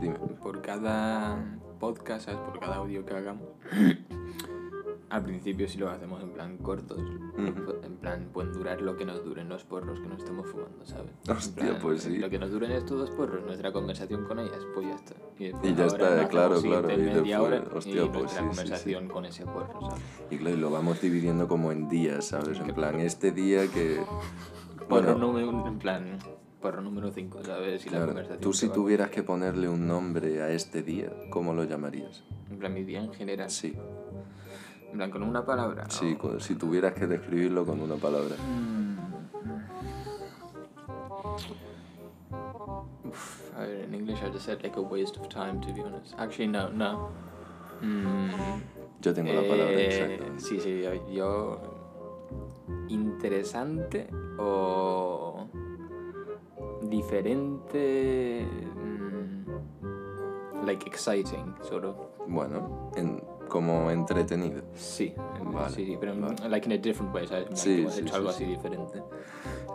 dime. 0.00 0.18
Por 0.42 0.60
cada 0.62 1.36
podcast, 1.78 2.26
¿sabes? 2.26 2.40
Por 2.40 2.58
cada 2.58 2.76
audio 2.76 3.04
que 3.04 3.14
hagamos. 3.14 3.48
Al 5.14 5.22
principio 5.22 5.68
si 5.68 5.78
lo 5.78 5.88
hacemos 5.90 6.20
en 6.24 6.30
plan 6.30 6.58
cortos, 6.58 6.98
Ujú. 6.98 7.84
en 7.84 7.96
plan 7.98 8.30
pueden 8.32 8.52
durar 8.52 8.82
lo 8.82 8.96
que 8.96 9.04
nos 9.04 9.24
duren 9.24 9.48
los 9.48 9.62
porros 9.62 10.00
que 10.00 10.08
nos 10.08 10.18
estemos 10.18 10.50
fumando, 10.50 10.84
¿sabes? 10.84 11.12
Hostia, 11.28 11.66
plan, 11.66 11.78
pues 11.80 12.02
sí. 12.02 12.18
Lo 12.18 12.28
que 12.28 12.36
nos 12.40 12.50
duren 12.50 12.72
estos 12.72 12.98
dos 12.98 13.10
porros, 13.12 13.44
nuestra 13.46 13.72
conversación 13.72 14.24
con 14.24 14.40
ellas, 14.40 14.58
pues 14.74 14.88
ya 14.88 14.94
está. 14.96 15.14
Y 15.38 15.74
ya 15.76 15.86
está, 15.86 16.28
claro, 16.28 16.60
claro, 16.60 16.90
y 16.90 16.96
media 16.96 17.14
después, 17.14 17.38
hora 17.38 17.64
hostia, 17.76 18.02
y 18.02 18.08
pues 18.08 18.12
nuestra 18.12 18.24
sí, 18.24 18.32
sí, 18.34 18.40
sí. 18.40 18.46
conversación 18.48 19.08
con 19.08 19.24
ese 19.24 19.44
porro, 19.44 19.80
¿sabes? 19.82 20.04
Y 20.32 20.36
claro, 20.36 20.56
lo 20.56 20.70
vamos 20.72 21.00
dividiendo 21.00 21.46
como 21.46 21.70
en 21.70 21.88
días, 21.88 22.24
¿sabes? 22.24 22.58
En 22.58 22.74
plan, 22.74 22.98
este 22.98 23.30
día 23.30 23.68
que... 23.68 24.00
Porro 24.88 25.14
Bueno, 25.14 25.18
número, 25.18 25.68
en 25.68 25.78
plan, 25.78 26.18
porro 26.60 26.82
número 26.82 27.12
5, 27.12 27.44
¿sabes? 27.44 27.86
Y 27.86 27.90
la 27.90 28.04
conversación 28.04 28.40
tú 28.40 28.52
si 28.52 28.68
tuvieras 28.68 29.10
que 29.10 29.22
ponerle 29.22 29.68
un 29.68 29.86
nombre 29.86 30.42
a 30.42 30.50
este 30.50 30.82
día, 30.82 31.12
¿cómo 31.30 31.54
lo 31.54 31.62
llamarías? 31.62 32.24
En 32.50 32.58
plan, 32.58 32.74
mi 32.74 32.84
día 32.84 33.00
en 33.00 33.12
general. 33.12 33.50
Sí, 33.50 33.74
En 34.94 34.98
plan, 34.98 35.10
con 35.10 35.24
una 35.24 35.44
palabra. 35.44 35.86
sí, 35.90 36.14
o- 36.14 36.18
con- 36.18 36.40
si 36.40 36.54
tuvieras 36.54 36.92
que 36.94 37.08
describirlo 37.08 37.66
con 37.66 37.80
una 37.80 37.96
palabra. 37.96 38.36
Mm. 38.36 38.94
Oof, 43.04 43.52
I- 43.58 43.84
in 43.86 43.94
English, 43.94 44.22
I 44.22 44.30
just 44.30 44.44
said 44.46 44.62
like 44.62 44.76
a 44.76 44.80
waste 44.80 45.16
of 45.18 45.28
time, 45.28 45.60
to 45.62 45.72
be 45.72 45.82
honest. 45.82 46.14
Actually, 46.16 46.46
no, 46.48 46.68
no. 46.70 47.08
Mm, 47.82 48.30
Yo 49.00 49.12
tengo 49.12 49.32
la 49.32 49.42
palabra 49.42 49.72
eh, 49.72 50.14
exacta. 50.14 50.38
Sí, 50.40 50.60
sí, 50.60 50.82
yo, 50.82 50.94
yo- 51.10 51.60
Interesante 52.88 54.06
o. 54.38 55.48
Diferente. 56.82 58.46
mm, 58.76 60.64
like 60.64 60.86
exciting, 60.86 61.52
sort 61.62 61.84
of. 61.84 61.96
Bueno, 62.28 62.90
en- 62.96 63.22
como 63.48 63.90
entretenido. 63.90 64.62
Sí, 64.74 65.14
Vale, 65.42 65.74
sí, 65.74 65.84
sí, 65.86 65.96
pero 66.00 66.14
vale. 66.18 66.48
like 66.48 66.66
in 66.66 66.72
a 66.72 66.78
different 66.82 67.14
way, 67.14 67.26
¿sabes? 67.26 67.44
Plan, 67.46 67.56
Sí, 67.56 67.86
que 67.94 68.00
hecho 68.00 68.14
algo 68.16 68.32
sí. 68.32 68.44
así 68.44 68.44
diferente. 68.52 69.02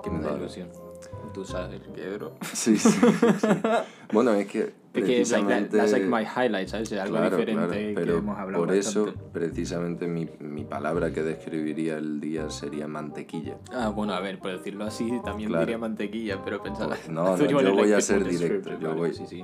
Que 0.04 0.10
me 0.10 0.20
da 0.20 0.28
Vale. 0.32 0.40
ilusión. 0.40 0.70
Tú 1.34 1.46
sabes 1.46 1.80
que, 1.94 2.10
bro. 2.18 2.32
Sí, 2.54 2.78
sí, 2.78 2.90
sí. 2.90 3.48
Bueno, 4.12 4.34
es 4.34 4.48
que 4.48 4.74
Porque 4.92 5.22
es 5.22 5.32
like 5.32 5.48
that, 5.48 5.70
that's 5.70 5.92
like 5.92 6.06
my 6.08 6.24
highlight, 6.26 6.68
¿sabes? 6.68 6.92
Es 6.92 7.00
algo 7.00 7.18
Claro, 7.18 7.38
diferente 7.38 7.68
claro, 7.68 7.88
que 7.88 7.94
pero 7.94 8.18
hemos 8.18 8.40
hablado 8.40 8.66
por 8.66 8.74
eso, 8.74 9.06
bastante. 9.06 9.30
precisamente, 9.32 10.08
mi, 10.08 10.28
mi 10.40 10.64
palabra 10.66 11.14
que 11.14 11.22
describiría 11.22 11.98
el 11.98 12.20
día 12.20 12.50
sería 12.50 12.88
mantequilla. 12.88 13.58
Ah, 13.72 13.90
bueno, 13.90 14.14
a 14.14 14.20
ver, 14.20 14.40
por 14.40 14.52
decirlo 14.52 14.86
así, 14.86 15.12
también 15.24 15.50
Claro. 15.50 15.66
diría 15.66 15.78
mantequilla, 15.78 16.44
pero 16.44 16.64
pensaba... 16.64 16.90
Pues 16.96 17.08
no, 17.10 17.38
no, 17.38 17.46
yo 17.62 17.76
voy 17.76 17.94
a 17.94 18.02
ser 18.02 18.24
directo, 18.28 18.80
yo 18.80 18.96
voy- 18.96 19.14
Sí, 19.14 19.26
sí. 19.28 19.44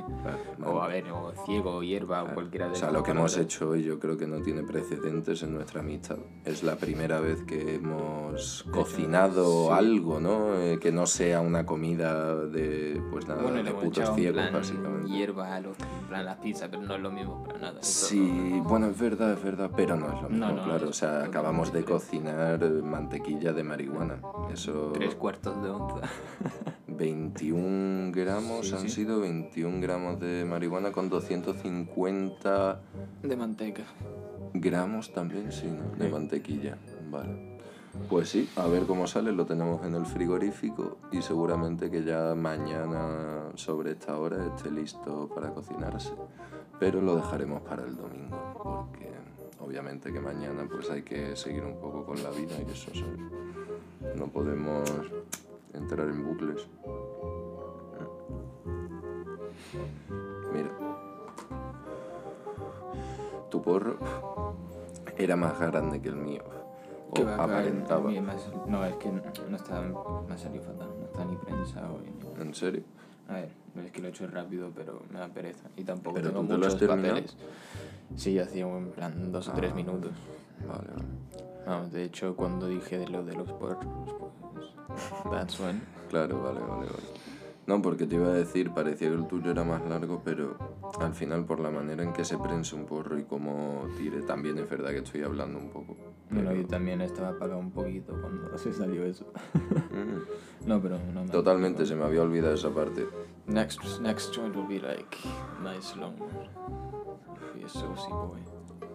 O 0.66 0.82
a 0.82 0.88
ver, 0.88 1.06
o 1.12 1.32
ciego, 1.46 1.84
hierba, 1.84 2.24
o 2.24 2.34
cualquiera 2.34 2.66
de 2.68 2.74
O 2.74 2.76
sea, 2.76 2.92
lo 2.92 3.04
que 3.04 3.12
hemos 3.12 3.38
hecho 3.38 3.70
hoy 3.70 3.84
yo 3.84 4.00
creo 4.00 4.18
que 4.18 4.26
no 4.26 4.42
tiene 4.42 4.64
precedentes 4.64 5.44
en 5.44 5.54
nuestra 5.54 5.82
amistad. 5.82 6.18
Es 6.44 6.64
la 6.64 6.76
primera 6.78 7.20
vez 7.20 7.44
que 7.44 7.76
hemos 7.76 8.64
cocinado 8.72 9.68
sí. 9.68 9.74
algo, 9.74 10.20
¿no? 10.20 10.56
Eh, 10.60 10.80
que 10.80 10.92
no 10.92 11.06
sea 11.06 11.42
una 11.42 11.66
comida 11.66 12.46
de, 12.46 13.00
pues 13.12 13.28
nada, 13.28 13.44
Bueno, 13.44 13.64
de 13.64 13.72
putos 13.72 14.16
ciegos, 14.16 14.52
básicamente. 14.52 15.10
hierba 15.12 15.35
lo, 15.36 15.70
en 15.70 16.08
plan 16.08 16.26
las 16.26 16.38
pizzas, 16.38 16.70
pero 16.70 16.82
no 16.84 16.96
es 16.96 17.02
lo 17.02 17.12
mismo 17.12 17.44
para 17.44 17.60
nada. 17.60 17.78
Sí, 17.82 18.62
bueno, 18.64 18.88
es 18.88 18.98
verdad, 19.00 19.34
es 19.34 19.44
verdad, 19.44 19.70
pero 19.76 19.96
no 19.96 20.08
es 20.08 20.22
lo 20.22 20.30
mismo, 20.30 20.46
No, 20.48 20.54
no, 20.54 20.64
claro. 20.64 20.90
O 20.90 20.94
sea, 20.94 21.24
acabamos 21.24 21.72
de 21.74 21.84
cocinar 21.84 22.60
mantequilla 22.84 23.54
de 23.54 23.64
marihuana. 23.64 24.20
Eso, 24.52 24.92
Tres 24.94 25.16
cuartos 25.16 25.62
de 25.64 25.70
onza. 25.70 26.02
21 26.88 28.12
gramos, 28.14 28.68
Sí, 28.70 28.74
han 28.76 28.82
sí. 28.82 28.90
sido 28.90 29.20
21 29.20 29.82
gramos 29.82 30.20
de 30.20 30.46
marihuana 30.46 30.92
con 30.92 31.10
250 31.10 32.80
de 33.24 33.36
manteca. 33.36 33.84
gramos 34.54 35.12
también, 35.14 35.52
sí, 35.52 35.68
¿no? 35.68 35.96
De 36.02 36.10
mantequilla. 36.10 36.78
Vale. 37.12 37.55
Pues 38.10 38.30
sí, 38.30 38.50
a 38.56 38.68
ver 38.68 38.86
cómo 38.86 39.08
sale, 39.08 39.32
lo 39.32 39.46
tenemos 39.46 39.84
en 39.84 39.96
el 39.96 40.06
frigorífico 40.06 40.98
y 41.12 41.22
seguramente 41.22 41.90
que 41.90 42.04
ya 42.04 42.36
mañana 42.36 43.52
sobre 43.56 43.92
esta 43.92 44.18
hora 44.18 44.46
esté 44.46 44.70
listo 44.70 45.28
para 45.34 45.52
cocinarse. 45.52 46.14
Pero 46.80 47.02
lo 47.02 47.16
dejaremos 47.16 47.62
para 47.62 47.84
el 47.84 47.96
domingo, 47.96 48.38
porque 48.62 49.10
obviamente 49.60 50.14
que 50.14 50.20
mañana 50.20 50.68
pues 50.70 50.90
hay 50.90 51.02
que 51.02 51.36
seguir 51.36 51.64
un 51.64 51.78
poco 51.80 52.06
con 52.06 52.22
la 52.22 52.30
vida 52.30 52.54
y 52.60 52.72
eso, 52.72 52.92
¿sabes? 52.94 54.16
No 54.16 54.28
podemos 54.28 54.90
entrar 55.74 56.08
en 56.08 56.24
bucles. 56.24 56.68
Mira. 60.54 60.70
Tu 63.50 63.62
porro 63.62 63.98
era 65.18 65.36
más 65.36 65.60
grande 65.60 66.02
que 66.02 66.10
el 66.10 66.16
mío. 66.16 66.44
O 67.16 67.18
Que 67.18 67.24
va 67.24 67.36
aparentaba. 67.44 68.12
más- 68.12 68.50
No, 68.68 68.84
es 68.86 68.96
que 68.98 69.10
no, 69.10 69.22
no 69.50 69.56
está, 69.56 69.82
me 69.82 70.34
ha 70.34 70.38
salido 70.38 70.64
fatal, 70.66 70.90
no 71.00 71.06
está 71.06 71.24
ni 71.24 71.36
prensado. 71.38 72.00
y- 72.04 72.42
¿En 72.42 72.54
serio? 72.54 72.84
A 73.30 73.36
ver, 73.36 73.50
es 73.86 73.92
que 73.92 74.02
lo 74.02 74.08
he 74.08 74.10
hecho 74.12 74.28
rápido, 74.28 74.70
pero 74.76 75.02
me 75.10 75.20
da 75.20 75.28
pereza. 75.30 75.70
Y 75.78 75.84
tampoco 75.86 76.16
¿Pero 76.18 76.30
tengo 76.30 76.42
tú 76.42 76.48
te 76.48 76.58
lo 76.58 76.66
has 76.68 76.74
muchos 76.74 76.88
terminado? 76.88 77.16
papeles. 77.16 77.38
Sí, 78.18 78.38
hacía 78.38 78.68
en 78.68 78.92
plan 78.92 79.32
dos 79.32 79.48
o 79.48 79.54
tres 79.54 79.72
Ah. 79.72 79.76
minutos. 79.76 80.12
Vale, 80.68 80.90
vale. 80.94 81.06
Vamos, 81.66 81.92
de 81.94 82.04
hecho, 82.04 82.36
cuando 82.36 82.68
dije 82.68 82.98
de 83.00 83.08
lo 83.08 83.24
de 83.24 83.34
los 83.34 83.50
porros, 83.54 83.86
pues. 84.20 84.66
That's 85.32 85.58
when. 85.60 85.82
Claro, 86.10 86.42
vale, 86.44 86.60
vale, 86.60 86.86
vale. 86.86 87.35
No, 87.68 87.82
porque 87.82 88.06
te 88.06 88.16
iba 88.16 88.28
a 88.28 88.34
decir, 88.34 88.72
parecía 88.72 89.10
que 89.10 89.16
el 89.16 89.28
tuyo 89.28 89.50
era 89.50 89.64
más 89.64 89.84
largo, 89.90 90.22
pero 90.24 90.56
al 91.00 91.14
final 91.14 91.46
por 91.46 91.60
la 91.60 91.72
manera 91.72 92.04
en 92.04 92.14
que 92.14 92.24
se 92.24 92.38
prensa 92.38 92.76
un 92.76 92.86
porro 92.86 93.18
y 93.18 93.24
cómo 93.24 93.88
tire, 93.98 94.22
también 94.22 94.60
es 94.60 94.70
verdad 94.70 94.92
que 94.92 95.00
estoy 95.00 95.24
hablando 95.24 95.58
un 95.58 95.70
poco. 95.70 95.96
Bueno, 96.30 96.50
pero- 96.50 96.62
yo 96.62 96.68
también 96.68 97.02
estaba 97.02 97.30
apagado 97.30 97.60
un 97.60 97.72
poquito 97.72 98.14
cuando 98.22 98.56
se 98.60 98.72
salió 98.72 99.04
eso. 99.06 99.26
Mm. 99.56 100.68
no, 100.68 100.80
pero 100.82 100.98
no 101.14 101.24
me 101.24 101.30
Totalmente, 101.32 101.86
se 101.88 101.96
me 101.96 102.04
había 102.06 102.22
olvidado 102.22 102.54
esa 102.54 102.70
parte. 102.70 103.08
Next, 103.48 104.00
next 104.00 104.36
joint 104.36 104.56
will 104.56 104.68
be 104.68 104.80
like 104.80 105.18
nice 105.64 105.96
long. 105.98 106.16
Be 107.56 107.64
a 107.64 107.70
saucy 107.70 108.12
boy. 108.12 108.42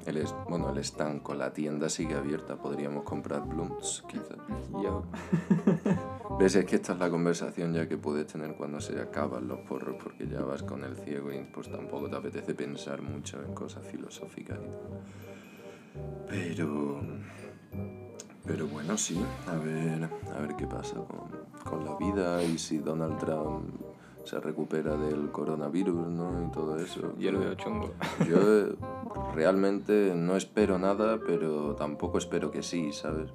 El 0.06 0.16
es, 0.16 0.34
bueno, 0.48 0.70
el 0.70 0.78
estanco, 0.78 1.34
la 1.34 1.52
tienda 1.52 1.88
sigue 1.88 2.14
abierta, 2.14 2.56
podríamos 2.56 3.04
comprar 3.04 3.46
blunts, 3.46 4.04
quizás. 4.08 4.38
Yo. 4.82 5.04
¿Ves? 6.38 6.54
Es 6.54 6.64
que 6.64 6.76
esta 6.76 6.94
es 6.94 6.98
la 6.98 7.10
conversación 7.10 7.74
ya 7.74 7.86
que 7.86 7.96
puedes 7.96 8.26
tener 8.26 8.54
cuando 8.56 8.80
se 8.80 8.98
acaban 9.00 9.46
los 9.46 9.60
porros, 9.60 9.96
porque 10.02 10.26
ya 10.26 10.40
vas 10.40 10.62
con 10.62 10.84
el 10.84 10.96
ciego 10.96 11.32
y 11.32 11.40
pues 11.44 11.70
tampoco 11.70 12.08
te 12.08 12.16
apetece 12.16 12.54
pensar 12.54 13.02
mucho 13.02 13.42
en 13.42 13.52
cosas 13.54 13.86
filosóficas 13.86 14.58
y 14.58 14.70
tal. 14.70 15.00
Pero... 16.28 17.00
Pero 18.46 18.66
bueno, 18.66 18.96
sí, 18.96 19.22
a 19.46 19.54
ver, 19.56 20.08
a 20.34 20.40
ver 20.40 20.56
qué 20.56 20.66
pasa 20.66 20.94
con, 20.94 21.28
con 21.62 21.84
la 21.84 21.94
vida 21.96 22.42
y 22.42 22.58
si 22.58 22.78
Donald 22.78 23.18
Trump 23.18 23.68
se 24.24 24.38
recupera 24.40 24.96
del 24.96 25.30
coronavirus, 25.30 26.08
¿no? 26.08 26.46
Y 26.46 26.50
todo 26.50 26.76
eso. 26.76 27.14
Yo 27.18 27.32
lo 27.32 27.40
veo 27.40 27.54
chungo. 27.54 27.92
Yo 28.28 28.76
realmente 29.34 30.14
no 30.14 30.36
espero 30.36 30.78
nada, 30.78 31.18
pero 31.24 31.74
tampoco 31.76 32.18
espero 32.18 32.50
que 32.50 32.62
sí, 32.62 32.92
¿sabes? 32.92 33.32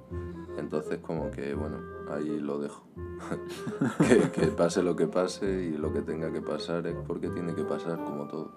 Entonces 0.56 0.98
como 0.98 1.30
que, 1.30 1.54
bueno, 1.54 1.78
ahí 2.10 2.38
lo 2.40 2.58
dejo. 2.58 2.84
que, 4.34 4.46
pase 4.48 4.82
lo 4.82 4.94
que 4.94 5.06
pase 5.06 5.46
y 5.46 5.76
lo 5.76 5.92
que 5.92 6.02
tenga 6.02 6.32
que 6.32 6.42
pasar 6.42 6.86
es 6.86 6.96
porque 7.06 7.28
tiene 7.28 7.54
que 7.54 7.64
pasar, 7.64 7.96
como 8.04 8.26
todo. 8.26 8.52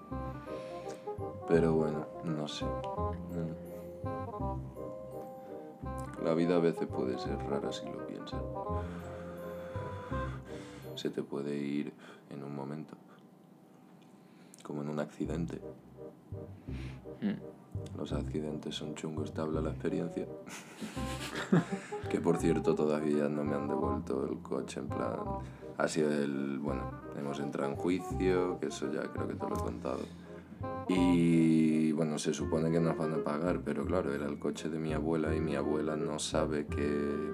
Pero 1.48 1.72
bueno, 1.74 2.06
no 2.24 2.46
sé. 2.46 2.64
Mm. 2.64 3.70
La 6.24 6.34
vida 6.34 6.56
a 6.56 6.60
veces 6.60 6.86
puede 6.86 7.18
ser 7.18 7.38
rara 7.48 7.72
si 7.72 7.86
lo 7.86 8.06
piensas. 8.06 8.40
Se 10.94 11.08
te 11.08 11.22
puede 11.22 11.56
ir 11.56 11.92
en 12.28 12.44
un 12.44 12.54
momento 12.54 12.94
como 14.70 14.82
en 14.82 14.88
un 14.88 15.00
accidente. 15.00 15.60
los 17.96 18.12
accidentes 18.12 18.76
son 18.76 18.94
chungos, 18.94 19.34
te 19.34 19.40
habla 19.40 19.60
la 19.60 19.70
experiencia. 19.70 20.28
que 22.08 22.20
por 22.20 22.36
cierto 22.36 22.76
todavía 22.76 23.28
no 23.28 23.42
me 23.42 23.56
han 23.56 23.66
devuelto 23.66 24.24
el 24.24 24.38
coche, 24.38 24.78
en 24.78 24.88
plan... 24.88 25.16
Ha 25.76 25.88
sido 25.88 26.12
el... 26.12 26.60
Bueno, 26.60 26.88
hemos 27.18 27.40
entrado 27.40 27.68
en 27.70 27.76
juicio, 27.76 28.60
que 28.60 28.66
eso 28.66 28.92
ya 28.92 29.02
creo 29.12 29.26
que 29.26 29.34
te 29.34 29.48
lo 29.48 29.56
he 29.56 29.58
contado. 29.58 30.00
Y 30.88 31.90
bueno, 31.92 32.16
se 32.18 32.32
supone 32.32 32.70
que 32.70 32.78
nos 32.78 32.96
van 32.96 33.14
a 33.14 33.24
pagar, 33.24 33.62
pero 33.64 33.84
claro, 33.84 34.14
era 34.14 34.26
el 34.26 34.38
coche 34.38 34.68
de 34.68 34.78
mi 34.78 34.92
abuela 34.92 35.34
y 35.34 35.40
mi 35.40 35.56
abuela 35.56 35.96
no 35.96 36.20
sabe 36.20 36.66
que, 36.66 37.32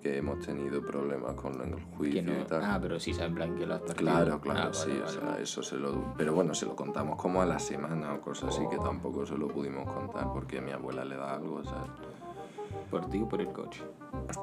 que 0.00 0.16
hemos 0.18 0.40
tenido 0.40 0.80
problemas 0.84 1.34
con 1.34 1.60
el 1.60 1.74
juicio 1.96 2.22
no- 2.22 2.40
y 2.40 2.44
tal. 2.44 2.62
Ah, 2.64 2.78
pero 2.80 2.98
sí 2.98 3.12
en 3.18 3.34
plan 3.34 3.54
que 3.56 3.66
lo 3.66 3.74
has 3.74 3.80
perdido. 3.80 3.96
Claro, 3.98 4.40
claro, 4.40 4.70
Ah, 4.70 4.74
sí, 4.74 4.88
vale, 4.90 5.00
o 5.02 5.04
vale, 5.04 5.12
sea, 5.18 5.28
vale. 5.30 5.42
eso 5.42 5.62
se 5.62 5.76
lo... 5.76 6.14
Pero 6.16 6.34
bueno, 6.34 6.54
se 6.54 6.66
lo 6.66 6.74
contamos 6.74 7.16
como 7.20 7.42
a 7.42 7.46
la 7.46 7.58
semana 7.58 8.14
o 8.14 8.20
cosas 8.20 8.54
así 8.56 8.66
que 8.68 8.78
tampoco 8.78 9.26
se 9.26 9.36
lo 9.36 9.48
pudimos 9.48 9.86
contar 9.92 10.32
porque 10.32 10.58
a 10.58 10.62
mi 10.62 10.70
abuela 10.72 11.04
le 11.04 11.16
da 11.16 11.34
algo, 11.34 11.62
¿sabes? 11.64 11.90
¿Por 12.90 13.08
ti 13.08 13.20
o 13.22 13.28
por 13.28 13.40
el 13.40 13.48
coche? 13.52 13.82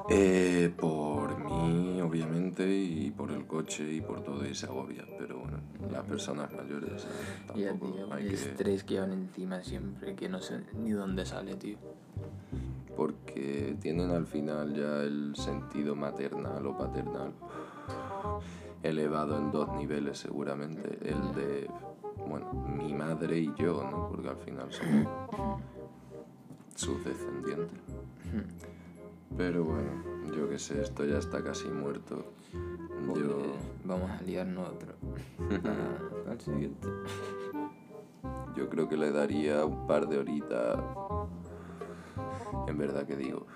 Eh, 0.08 0.72
por 0.78 1.36
mí, 1.38 2.00
obviamente, 2.00 2.66
y 2.66 3.10
por 3.10 3.30
el 3.30 3.46
coche 3.46 3.90
y 3.92 4.00
por 4.00 4.22
todo 4.22 4.46
y 4.46 4.54
se 4.54 4.66
agobia, 4.66 5.04
pero 5.18 5.38
bueno, 5.38 5.58
las 5.90 6.04
personas 6.04 6.50
mayores 6.54 7.02
¿sabes? 7.02 7.46
Tampoco 7.68 7.92
tío, 7.94 8.12
hay 8.14 8.22
el 8.24 8.28
que... 8.30 8.34
estrés 8.34 8.84
que 8.84 9.00
van 9.00 9.12
encima 9.12 9.62
siempre, 9.62 10.14
que 10.14 10.28
no 10.28 10.40
sé 10.40 10.60
ni 10.78 10.92
dónde 10.92 11.26
sale, 11.26 11.56
tío. 11.56 11.76
Porque 12.96 13.57
tienen 13.80 14.10
al 14.10 14.26
final 14.26 14.74
ya 14.74 15.02
el 15.02 15.34
sentido 15.36 15.94
maternal 15.94 16.66
o 16.66 16.76
paternal 16.76 17.32
elevado 18.82 19.36
en 19.38 19.50
dos 19.50 19.68
niveles 19.72 20.18
seguramente, 20.18 20.98
el 21.02 21.34
de, 21.34 21.70
bueno, 22.28 22.52
mi 22.52 22.92
madre 22.94 23.38
y 23.38 23.52
yo, 23.56 23.82
¿no? 23.90 24.08
Porque 24.08 24.28
al 24.28 24.38
final 24.38 24.72
somos 24.72 25.08
sus 26.74 27.04
descendientes. 27.04 27.80
Pero 29.36 29.64
bueno, 29.64 29.90
yo 30.34 30.48
qué 30.48 30.58
sé, 30.58 30.82
esto 30.82 31.04
ya 31.04 31.18
está 31.18 31.42
casi 31.42 31.68
muerto. 31.68 32.24
Yo, 33.14 33.54
Vamos 33.84 34.10
a 34.10 34.22
liarnos 34.22 34.68
otro. 34.68 34.94
Ah, 35.64 36.30
al 36.30 36.40
siguiente. 36.40 36.86
yo 38.54 38.68
creo 38.68 38.88
que 38.88 38.96
le 38.96 39.10
daría 39.10 39.64
un 39.64 39.86
par 39.86 40.08
de 40.08 40.18
horitas, 40.18 40.78
en 42.66 42.76
verdad 42.76 43.06
que 43.06 43.16
digo, 43.16 43.46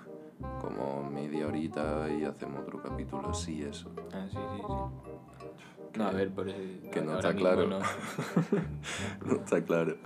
como 0.61 1.09
media 1.09 1.47
horita 1.47 2.07
y 2.09 2.23
hacemos 2.25 2.61
otro 2.61 2.81
capítulo 2.81 3.29
así, 3.29 3.61
eso. 3.61 3.91
Ah, 4.13 4.25
sí, 4.29 4.37
sí, 4.37 4.61
sí. 4.65 5.97
No, 5.97 6.05
a 6.05 6.11
ver, 6.11 6.31
por 6.33 6.49
eso. 6.49 6.57
que 6.91 7.01
no 7.01 7.15
está 7.15 7.35
claro. 7.35 7.67
no. 7.67 7.79
no 9.25 9.35
está 9.35 9.63
claro. 9.63 9.97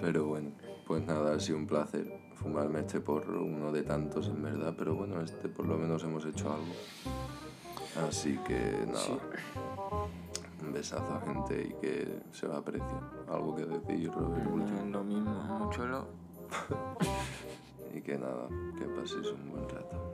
Pero 0.00 0.26
bueno, 0.26 0.52
pues 0.86 1.04
nada, 1.06 1.34
ha 1.34 1.40
sido 1.40 1.58
un 1.58 1.66
placer 1.66 2.24
fumarme 2.34 2.80
este 2.80 3.00
porro, 3.00 3.42
uno 3.42 3.72
de 3.72 3.82
tantos 3.82 4.28
en 4.28 4.42
verdad, 4.42 4.74
pero 4.76 4.94
bueno, 4.94 5.20
este 5.22 5.48
por 5.48 5.66
lo 5.66 5.78
menos 5.78 6.04
hemos 6.04 6.26
hecho 6.26 6.52
algo. 6.52 6.74
Así 8.06 8.38
que 8.46 8.84
nada. 8.86 8.98
Sí. 9.00 9.18
Un 10.62 10.72
besazo 10.72 11.14
a 11.14 11.20
gente 11.20 11.68
y 11.70 11.80
que 11.80 12.22
se 12.32 12.46
va 12.46 12.56
a 12.56 12.58
apreciar. 12.58 13.00
Algo 13.28 13.54
que 13.54 13.64
decir, 13.64 14.10
Robert, 14.12 14.44
No 14.46 14.98
lo 14.98 15.04
mismo, 15.04 15.30
mucho 15.58 15.86
lo. 15.86 16.06
Y 17.94 18.02
que 18.02 18.18
nada, 18.18 18.48
que 18.76 18.86
paséis 18.86 19.30
un 19.30 19.50
buen 19.52 19.68
rato. 19.68 20.13